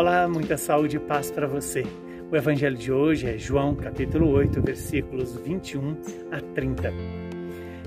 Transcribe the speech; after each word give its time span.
Olá, 0.00 0.26
muita 0.26 0.56
saúde 0.56 0.96
e 0.96 0.98
paz 0.98 1.30
para 1.30 1.46
você. 1.46 1.84
O 2.32 2.34
evangelho 2.34 2.74
de 2.74 2.90
hoje 2.90 3.28
é 3.28 3.36
João, 3.36 3.74
capítulo 3.74 4.30
8, 4.30 4.62
versículos 4.62 5.36
21 5.36 5.94
a 6.32 6.40
30. 6.40 6.90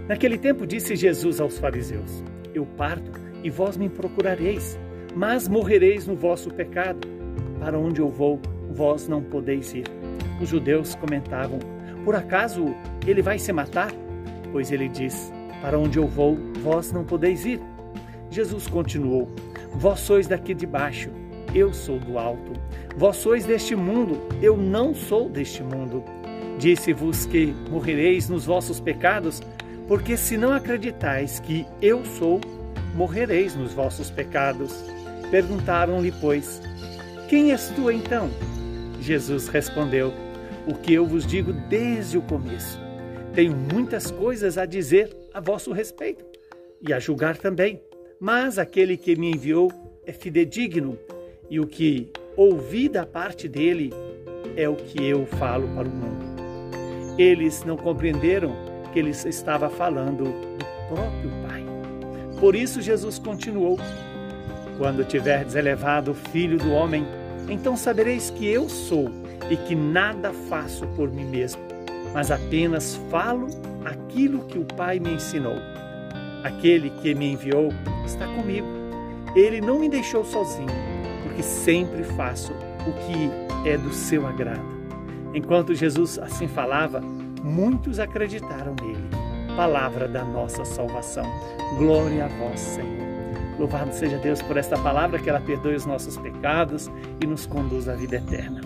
Naquele 0.07 0.38
tempo 0.38 0.68
disse 0.68 0.96
Jesus 0.96 1.41
aos 1.41 1.57
fariseus: 1.57 2.23
Eu 2.54 2.68
parto 2.68 3.20
e 3.44 3.49
vós 3.49 3.77
me 3.77 3.89
procurareis, 3.89 4.77
mas 5.16 5.48
morrereis 5.48 6.05
no 6.05 6.16
vosso 6.16 6.52
pecado. 6.54 6.99
Para 7.59 7.80
onde 7.80 7.99
eu 7.99 8.09
vou, 8.09 8.39
vós 8.70 9.07
não 9.07 9.23
podeis 9.23 9.73
ir. 9.73 9.86
Os 10.39 10.50
judeus 10.50 10.93
comentavam: 10.93 11.57
Por 12.05 12.14
acaso 12.14 12.75
ele 13.07 13.23
vai 13.23 13.39
se 13.39 13.52
matar? 13.52 13.91
Pois 14.52 14.71
ele 14.71 14.88
diz: 14.88 15.34
Para 15.64 15.80
onde 15.80 15.98
eu 15.98 16.05
vou, 16.05 16.38
vós 16.61 16.91
não 16.91 17.04
podeis 17.04 17.43
ir. 17.43 17.59
Jesus 18.30 18.68
continuou: 18.68 19.34
Vós 19.72 20.02
sois 20.02 20.27
daqui 20.27 20.53
de 20.53 20.67
baixo, 20.67 21.09
eu 21.53 21.73
sou 21.73 21.99
do 21.99 22.17
alto. 22.17 22.53
Vós 22.95 23.17
sois 23.17 23.45
deste 23.45 23.75
mundo, 23.75 24.20
eu 24.41 24.55
não 24.57 24.93
sou 24.93 25.29
deste 25.29 25.63
mundo. 25.63 26.03
Disse-vos 26.57 27.25
que 27.25 27.47
morrereis 27.69 28.29
nos 28.29 28.45
vossos 28.45 28.79
pecados, 28.79 29.41
porque 29.88 30.16
se 30.16 30.38
não 30.38 30.52
acreditais 30.52 31.39
que 31.39 31.66
eu 31.81 32.05
sou, 32.05 32.39
morrereis 32.95 33.55
nos 33.55 33.73
vossos 33.73 34.09
pecados. 34.09 34.73
Perguntaram-lhe, 35.31 36.11
pois, 36.21 36.61
quem 37.27 37.52
és 37.52 37.69
tu 37.75 37.89
então? 37.89 38.30
Jesus 39.02 39.47
respondeu, 39.47 40.13
o 40.67 40.73
que 40.73 40.94
eu 40.94 41.05
vos 41.05 41.25
digo 41.25 41.52
desde 41.52 42.17
o 42.17 42.21
começo. 42.21 42.80
Tenho 43.33 43.55
muitas 43.55 44.11
coisas 44.11 44.57
a 44.57 44.66
dizer 44.66 45.16
a 45.33 45.41
vosso 45.41 45.71
respeito 45.71 46.23
e 46.81 46.94
a 46.94 46.99
julgar 46.99 47.35
também 47.35 47.81
mas 48.25 48.57
aquele 48.57 48.95
que 48.95 49.17
me 49.17 49.31
enviou 49.31 49.69
é 50.05 50.13
fidedigno, 50.13 50.97
e 51.49 51.59
o 51.59 51.67
que 51.67 52.09
ouvi 52.36 52.89
da 52.89 53.05
parte 53.05 53.47
dele 53.47 53.94
é 54.55 54.67
o 54.67 54.75
que 54.75 55.03
eu 55.03 55.25
falo 55.25 55.67
para 55.69 55.88
o 55.88 55.91
mundo. 55.91 56.25
Eles 57.17 57.63
não 57.63 57.77
compreenderam 57.77 58.52
que 58.91 59.00
ele 59.00 59.11
estava 59.11 59.69
falando 59.69 60.23
do 60.23 60.66
próprio 60.88 61.31
Pai. 61.47 61.63
Por 62.39 62.55
isso 62.55 62.81
Jesus 62.81 63.19
continuou: 63.19 63.80
Quando 64.77 65.03
tiverdes 65.03 65.55
elevado 65.55 66.11
o 66.11 66.16
Filho 66.16 66.58
do 66.58 66.72
Homem, 66.72 67.05
então 67.50 67.75
sabereis 67.75 68.30
que 68.30 68.47
eu 68.47 68.69
sou 68.69 69.09
e 69.50 69.57
que 69.57 69.75
nada 69.75 70.31
faço 70.50 70.88
por 70.95 71.11
mim 71.11 71.25
mesmo, 71.25 71.61
mas 72.13 72.31
apenas 72.31 72.95
falo 73.09 73.47
aquilo 73.85 74.45
que 74.45 74.57
o 74.57 74.66
Pai 74.66 75.00
me 75.00 75.13
ensinou. 75.13 75.57
Aquele 76.44 76.89
que 77.02 77.16
me 77.16 77.31
enviou 77.31 77.69
está 78.05 78.25
comigo. 78.28 78.67
Ele 79.35 79.61
não 79.61 79.80
me 79.80 79.89
deixou 79.89 80.23
sozinho, 80.23 80.67
porque 81.34 81.42
sempre 81.42 82.03
faço 82.03 82.53
o 82.88 82.94
que 82.94 83.67
é 83.67 83.76
do 83.76 83.92
seu 83.92 84.28
agrado. 84.28 84.62
Enquanto 85.34 85.73
Jesus 85.73 86.20
assim 86.20 86.48
falava, 86.48 87.02
muitos 87.02 88.00
acreditaram 88.00 88.75
nele. 88.81 89.03
Palavra 89.56 90.08
da 90.08 90.23
nossa 90.23 90.64
salvação. 90.64 91.25
Glória 91.78 92.25
a 92.25 92.28
vós, 92.28 92.59
Senhor. 92.59 93.03
Louvado 93.58 93.94
seja 93.94 94.17
Deus 94.17 94.42
por 94.44 94.58
esta 94.58 94.78
palavra, 94.78 95.20
que 95.20 95.30
ela 95.30 95.40
perdoe 95.40 95.75
os 95.75 95.86
nossos 95.86 96.17
pecados 96.17 96.90
e 97.22 97.25
nos 97.25 97.45
conduz 97.47 97.88
à 97.88 97.95
vida 97.95 98.18
eterna. 98.18 98.62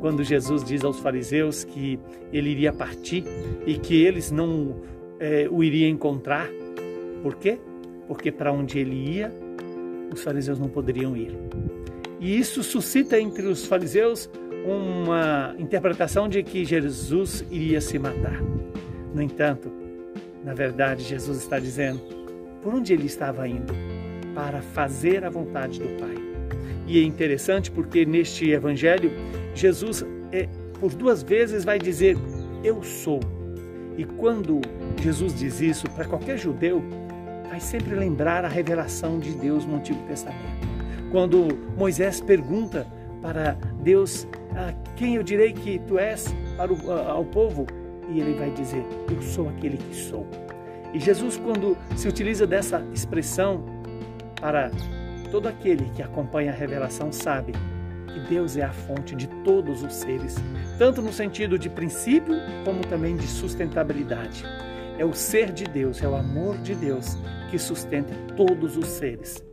Quando 0.00 0.24
Jesus 0.24 0.64
diz 0.64 0.84
aos 0.84 0.98
fariseus 0.98 1.62
que 1.62 1.98
ele 2.32 2.50
iria 2.50 2.72
partir 2.72 3.24
e 3.66 3.74
que 3.74 4.02
eles 4.02 4.30
não 4.30 4.76
é, 5.18 5.46
o 5.50 5.62
iriam 5.62 5.90
encontrar, 5.90 6.48
por 7.22 7.36
quê? 7.36 7.58
Porque 8.08 8.32
para 8.32 8.52
onde 8.52 8.78
ele 8.78 9.16
ia, 9.16 9.32
os 10.12 10.22
fariseus 10.22 10.58
não 10.58 10.68
poderiam 10.68 11.16
ir. 11.16 11.36
E 12.20 12.38
isso 12.38 12.62
suscita 12.62 13.18
entre 13.18 13.46
os 13.46 13.64
fariseus 13.64 14.30
uma 14.64 15.54
interpretação 15.58 16.28
de 16.28 16.42
que 16.42 16.64
Jesus 16.66 17.44
iria 17.50 17.80
se 17.80 17.98
matar. 17.98 18.40
No 19.14 19.22
entanto, 19.22 19.72
na 20.44 20.52
verdade, 20.52 21.02
Jesus 21.02 21.38
está 21.38 21.58
dizendo 21.58 22.00
por 22.62 22.74
onde 22.74 22.92
ele 22.92 23.06
estava 23.06 23.48
indo 23.48 23.72
para 24.34 24.60
fazer 24.60 25.24
a 25.24 25.30
vontade 25.30 25.80
do 25.80 25.88
Pai. 25.98 26.14
E 26.86 26.98
é 26.98 27.02
interessante 27.02 27.70
porque 27.70 28.04
neste 28.04 28.50
evangelho, 28.50 29.10
Jesus 29.54 30.04
é, 30.30 30.46
por 30.78 30.94
duas 30.94 31.22
vezes 31.22 31.64
vai 31.64 31.78
dizer: 31.78 32.16
Eu 32.62 32.82
sou. 32.82 33.20
E 33.96 34.04
quando 34.04 34.60
Jesus 35.02 35.34
diz 35.34 35.60
isso 35.60 35.88
para 35.90 36.04
qualquer 36.04 36.38
judeu, 36.38 36.82
vai 37.48 37.60
sempre 37.60 37.94
lembrar 37.94 38.44
a 38.44 38.48
revelação 38.48 39.18
de 39.18 39.32
Deus 39.32 39.64
no 39.64 39.76
Antigo 39.76 40.02
Testamento. 40.06 40.79
Quando 41.10 41.48
Moisés 41.76 42.20
pergunta 42.20 42.86
para 43.20 43.56
Deus 43.82 44.26
ah, 44.56 44.72
quem 44.96 45.16
eu 45.16 45.22
direi 45.22 45.52
que 45.52 45.78
tu 45.80 45.98
és 45.98 46.34
para 46.56 46.72
o, 46.72 46.90
ah, 46.90 47.12
ao 47.12 47.24
povo, 47.24 47.66
e 48.08 48.20
ele 48.20 48.34
vai 48.34 48.50
dizer: 48.50 48.84
Eu 49.10 49.20
sou 49.22 49.48
aquele 49.48 49.76
que 49.76 49.94
sou. 49.94 50.26
E 50.92 50.98
Jesus, 50.98 51.36
quando 51.36 51.76
se 51.96 52.08
utiliza 52.08 52.46
dessa 52.46 52.84
expressão 52.92 53.64
para 54.40 54.70
todo 55.30 55.48
aquele 55.48 55.84
que 55.90 56.02
acompanha 56.02 56.50
a 56.50 56.54
revelação, 56.54 57.12
sabe 57.12 57.52
que 57.52 58.20
Deus 58.28 58.56
é 58.56 58.62
a 58.62 58.72
fonte 58.72 59.14
de 59.14 59.28
todos 59.44 59.84
os 59.84 59.94
seres, 59.94 60.36
tanto 60.78 61.00
no 61.00 61.12
sentido 61.12 61.56
de 61.56 61.70
princípio 61.70 62.34
como 62.64 62.80
também 62.80 63.16
de 63.16 63.26
sustentabilidade. 63.26 64.44
É 64.98 65.04
o 65.04 65.14
ser 65.14 65.52
de 65.52 65.64
Deus, 65.64 66.02
é 66.02 66.08
o 66.08 66.16
amor 66.16 66.58
de 66.58 66.74
Deus 66.74 67.16
que 67.50 67.58
sustenta 67.58 68.12
todos 68.36 68.76
os 68.76 68.86
seres. 68.86 69.49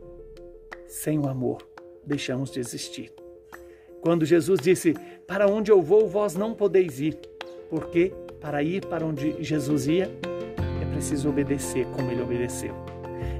Sem 0.88 1.18
o 1.18 1.28
amor, 1.28 1.58
deixamos 2.02 2.50
de 2.50 2.58
existir. 2.58 3.12
Quando 4.00 4.24
Jesus 4.24 4.58
disse: 4.58 4.94
Para 5.26 5.46
onde 5.46 5.70
eu 5.70 5.82
vou, 5.82 6.08
vós 6.08 6.34
não 6.34 6.54
podeis 6.54 6.98
ir, 6.98 7.18
porque 7.68 8.12
para 8.40 8.62
ir 8.62 8.86
para 8.86 9.04
onde 9.04 9.36
Jesus 9.44 9.86
ia, 9.86 10.10
é 10.80 10.84
preciso 10.90 11.28
obedecer 11.28 11.86
como 11.94 12.10
ele 12.10 12.22
obedeceu. 12.22 12.74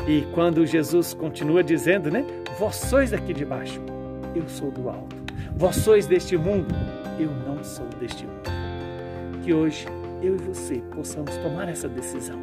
E 0.06 0.22
quando 0.34 0.66
Jesus 0.66 1.14
continua 1.14 1.64
dizendo, 1.64 2.10
né? 2.10 2.25
Vós 2.59 2.76
sois 2.76 3.14
aqui 3.14 3.32
de 3.32 3.47
baixo, 3.47 3.80
eu 4.34 4.47
sou 4.48 4.70
do 4.70 4.88
alto. 4.91 5.16
Vós 5.56 5.76
sois 5.76 6.06
deste 6.06 6.36
mundo, 6.36 6.75
eu 7.19 7.30
não 7.30 7.65
sou 7.65 7.86
deste 7.98 8.26
mundo. 8.26 8.50
Que 9.42 9.54
hoje 9.54 9.86
eu 10.22 10.34
e 10.34 10.38
você 10.38 10.82
possamos 10.94 11.34
tomar 11.38 11.69
essa 11.69 11.88
decisão 11.88 12.38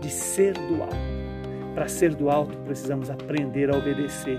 de 0.00 0.08
ser 0.08 0.54
do 0.54 0.82
alto. 0.82 1.29
Para 1.74 1.88
ser 1.88 2.14
do 2.14 2.30
alto, 2.30 2.56
precisamos 2.58 3.10
aprender 3.10 3.70
a 3.70 3.76
obedecer 3.76 4.38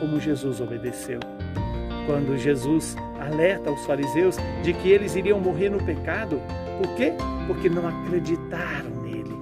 como 0.00 0.18
Jesus 0.18 0.60
obedeceu. 0.60 1.20
Quando 2.06 2.36
Jesus 2.36 2.96
alerta 3.20 3.70
os 3.70 3.84
fariseus 3.86 4.36
de 4.62 4.72
que 4.72 4.88
eles 4.90 5.14
iriam 5.14 5.38
morrer 5.38 5.68
no 5.68 5.82
pecado, 5.84 6.40
por 6.78 6.94
quê? 6.96 7.12
Porque 7.46 7.68
não 7.68 7.86
acreditaram 7.86 8.90
nele, 9.02 9.36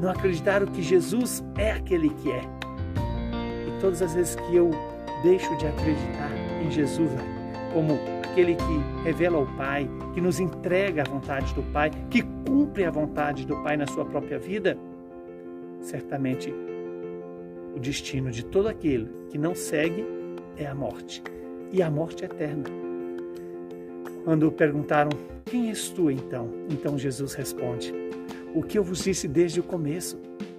não 0.00 0.10
acreditaram 0.10 0.66
que 0.66 0.82
Jesus 0.82 1.44
é 1.58 1.72
aquele 1.72 2.08
que 2.10 2.30
é. 2.30 2.42
E 3.66 3.80
todas 3.80 4.00
as 4.00 4.14
vezes 4.14 4.36
que 4.36 4.56
eu 4.56 4.70
deixo 5.22 5.54
de 5.56 5.66
acreditar 5.66 6.30
em 6.64 6.70
Jesus 6.70 7.10
como 7.74 7.98
aquele 8.22 8.54
que 8.54 9.02
revela 9.04 9.38
o 9.38 9.46
Pai, 9.56 9.88
que 10.14 10.20
nos 10.20 10.40
entrega 10.40 11.02
a 11.02 11.04
vontade 11.04 11.52
do 11.54 11.62
Pai, 11.72 11.90
que 12.08 12.22
cumpre 12.46 12.84
a 12.84 12.90
vontade 12.90 13.46
do 13.46 13.56
Pai 13.62 13.76
na 13.76 13.86
sua 13.86 14.04
própria 14.04 14.38
vida, 14.38 14.78
certamente 15.82 16.54
o 17.76 17.80
destino 17.80 18.30
de 18.30 18.44
todo 18.44 18.68
aquele 18.68 19.08
que 19.28 19.36
não 19.36 19.54
segue 19.54 20.04
é 20.56 20.66
a 20.66 20.74
morte, 20.74 21.22
e 21.70 21.82
a 21.82 21.90
morte 21.90 22.24
eterna. 22.24 22.64
Quando 24.24 24.50
perguntaram: 24.50 25.10
Quem 25.44 25.68
és 25.68 25.90
tu 25.90 26.10
então? 26.10 26.50
Então 26.70 26.98
Jesus 26.98 27.34
responde: 27.34 27.92
O 28.54 28.62
que 28.62 28.78
eu 28.78 28.82
vos 28.82 29.04
disse 29.04 29.28
desde 29.28 29.60
o 29.60 29.62
começo. 29.62 30.18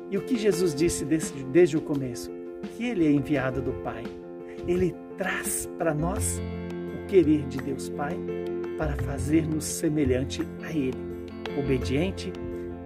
E 0.09 0.17
o 0.17 0.21
que 0.21 0.37
Jesus 0.37 0.73
disse 0.73 1.03
desde, 1.03 1.43
desde 1.45 1.75
o 1.75 1.81
começo? 1.81 2.31
Que 2.77 2.85
ele 2.85 3.05
é 3.05 3.11
enviado 3.11 3.61
do 3.61 3.73
Pai. 3.83 4.03
Ele 4.65 4.95
traz 5.17 5.67
para 5.77 5.93
nós 5.93 6.39
querer 7.09 7.45
de 7.47 7.57
Deus 7.57 7.89
Pai 7.89 8.17
para 8.77 8.95
fazer-nos 8.95 9.65
semelhante 9.65 10.41
a 10.63 10.71
Ele, 10.71 10.97
obediente 11.57 12.31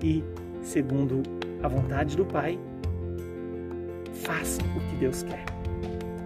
e, 0.01 0.23
segundo 0.61 1.21
a 1.61 1.67
vontade 1.67 2.15
do 2.15 2.25
Pai, 2.25 2.57
faça 4.21 4.61
o 4.75 4.79
que 4.79 4.95
Deus 4.97 5.23
quer. 5.23 5.43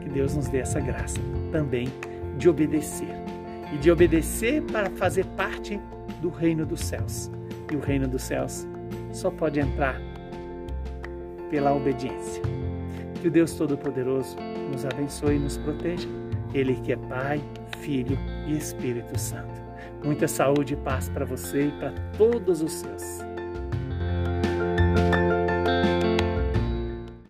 Que 0.02 0.10
Deus 0.10 0.36
nos 0.36 0.48
dê 0.48 0.60
essa 0.60 0.80
graça 0.80 1.20
também 1.52 1.88
de 2.38 2.50
obedecer 2.50 3.10
e 3.74 3.78
de 3.78 3.92
obedecer 3.92 4.62
para 4.64 4.90
fazer 4.92 5.26
parte 5.38 5.80
do 6.22 6.30
reino 6.30 6.66
dos 6.66 6.82
céus. 6.82 7.32
E 7.72 7.76
o 7.76 7.80
reino 7.80 8.08
dos 8.08 8.24
céus 8.24 8.68
só 9.12 9.32
pode 9.32 9.60
entrar 9.60 10.00
pela 11.50 11.74
obediência. 11.74 12.42
Que 13.22 13.28
o 13.28 13.32
Deus 13.32 13.54
Todo-Poderoso 13.54 14.38
nos 14.72 14.86
abençoe 14.86 15.36
e 15.36 15.40
nos 15.40 15.58
proteja. 15.58 16.08
Ele 16.54 16.76
que 16.76 16.94
é 16.94 16.98
Pai, 16.98 17.42
Filho 17.80 18.18
e 18.48 18.56
Espírito 18.56 19.20
Santo. 19.20 19.64
Muita 20.04 20.28
saúde 20.28 20.74
e 20.74 20.78
paz 20.78 21.10
para 21.10 21.26
você 21.26 21.68
e 21.68 21.72
para 21.72 21.92
todos 22.18 22.62
os 22.62 22.72
seus. 22.72 23.35